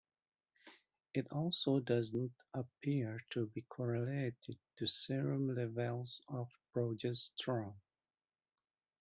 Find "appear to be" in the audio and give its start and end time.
2.55-3.61